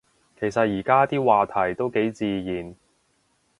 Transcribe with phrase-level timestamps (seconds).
[0.39, 2.75] 其實而家啲話題都幾自然